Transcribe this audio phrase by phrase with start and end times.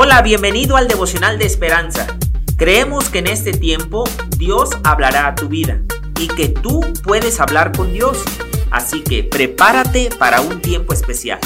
[0.00, 2.06] Hola, bienvenido al devocional de esperanza.
[2.56, 4.04] Creemos que en este tiempo
[4.36, 5.82] Dios hablará a tu vida
[6.20, 8.22] y que tú puedes hablar con Dios.
[8.70, 11.40] Así que prepárate para un tiempo especial.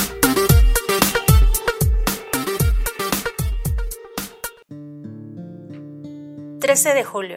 [6.59, 7.37] ...13 de julio...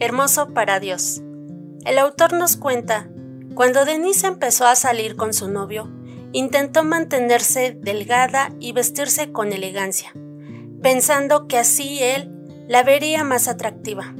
[0.00, 1.20] Hermoso para Dios.
[1.84, 3.10] El autor nos cuenta...
[3.54, 5.92] ...cuando Denise empezó a salir con su novio...
[6.32, 10.14] ...intentó mantenerse delgada y vestirse con elegancia
[10.84, 12.30] pensando que así él
[12.68, 14.12] la vería más atractiva.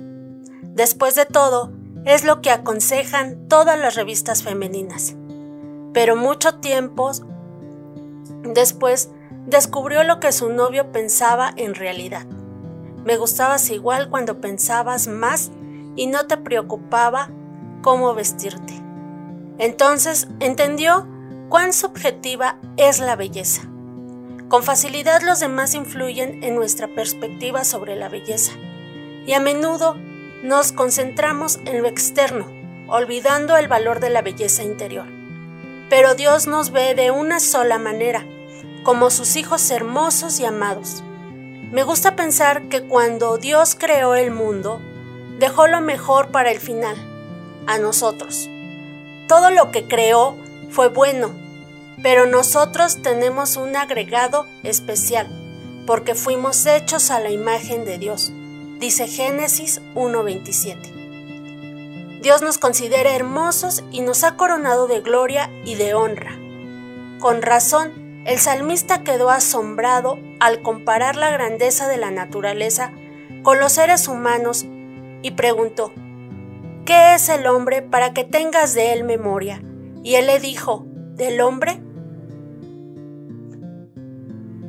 [0.62, 1.70] Después de todo,
[2.06, 5.14] es lo que aconsejan todas las revistas femeninas.
[5.92, 7.10] Pero mucho tiempo
[8.44, 9.10] después
[9.46, 12.24] descubrió lo que su novio pensaba en realidad.
[13.04, 15.50] Me gustabas igual cuando pensabas más
[15.96, 17.28] y no te preocupaba
[17.82, 18.72] cómo vestirte.
[19.58, 21.06] Entonces entendió
[21.50, 23.68] cuán subjetiva es la belleza.
[24.54, 28.52] Con facilidad los demás influyen en nuestra perspectiva sobre la belleza
[29.26, 29.96] y a menudo
[30.44, 32.46] nos concentramos en lo externo,
[32.86, 35.06] olvidando el valor de la belleza interior.
[35.90, 38.24] Pero Dios nos ve de una sola manera,
[38.84, 41.02] como sus hijos hermosos y amados.
[41.72, 44.80] Me gusta pensar que cuando Dios creó el mundo,
[45.40, 46.94] dejó lo mejor para el final,
[47.66, 48.48] a nosotros.
[49.26, 50.36] Todo lo que creó
[50.70, 51.43] fue bueno
[52.02, 55.28] pero nosotros tenemos un agregado especial,
[55.86, 58.32] porque fuimos hechos a la imagen de Dios,
[58.78, 62.22] dice Génesis 1.27.
[62.22, 66.38] Dios nos considera hermosos y nos ha coronado de gloria y de honra.
[67.20, 72.92] Con razón, el salmista quedó asombrado al comparar la grandeza de la naturaleza
[73.42, 74.64] con los seres humanos
[75.20, 75.92] y preguntó,
[76.86, 79.60] ¿qué es el hombre para que tengas de él memoria?
[80.02, 81.80] Y él le dijo, ¿del hombre?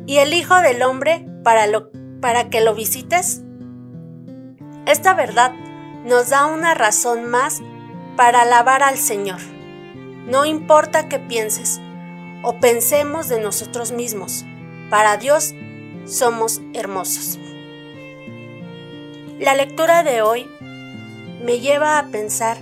[0.07, 1.89] y el Hijo del Hombre para, lo,
[2.21, 3.41] para que lo visites?
[4.85, 5.53] Esta verdad
[6.05, 7.61] nos da una razón más
[8.16, 9.39] para alabar al Señor.
[10.28, 11.81] No importa qué pienses
[12.44, 14.45] o pensemos de nosotros mismos,
[14.89, 15.53] para Dios
[16.05, 17.39] somos hermosos.
[19.39, 20.47] La lectura de hoy
[21.44, 22.57] me lleva a pensar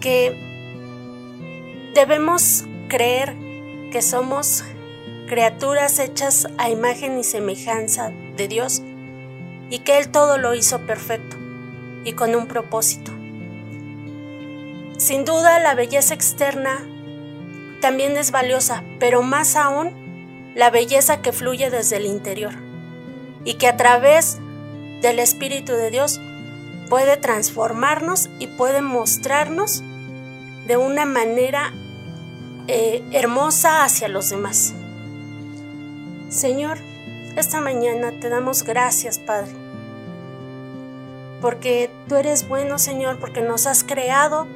[0.00, 0.47] que
[1.94, 3.34] debemos creer
[3.90, 4.64] que somos
[5.26, 8.82] criaturas hechas a imagen y semejanza de Dios,
[9.70, 11.36] y que Él todo lo hizo perfecto
[12.04, 13.12] y con un propósito.
[14.96, 16.84] Sin duda la belleza externa
[17.80, 22.54] también es valiosa, pero más aún la belleza que fluye desde el interior
[23.44, 24.38] y que a través
[25.02, 26.20] del Espíritu de Dios
[26.88, 29.84] puede transformarnos y puede mostrarnos
[30.68, 31.72] de una manera
[32.66, 34.74] eh, hermosa hacia los demás.
[36.28, 36.78] Señor,
[37.36, 39.50] esta mañana te damos gracias, Padre,
[41.40, 44.46] porque tú eres bueno, Señor, porque nos has creado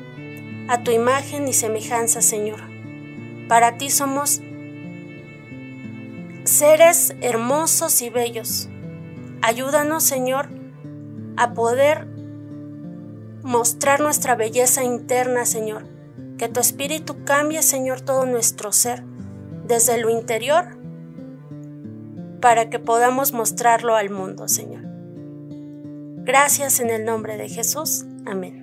[0.69, 2.61] a tu imagen y semejanza, Señor.
[3.49, 4.43] Para ti somos
[6.45, 8.69] seres hermosos y bellos.
[9.41, 10.51] Ayúdanos, Señor,
[11.39, 12.07] a poder
[13.43, 15.92] mostrar nuestra belleza interna, Señor.
[16.43, 19.05] Que tu espíritu cambie, Señor, todo nuestro ser,
[19.69, 20.77] desde lo interior
[22.41, 24.83] para que podamos mostrarlo al mundo, Señor.
[26.25, 28.07] Gracias en el nombre de Jesús.
[28.27, 28.62] Amén.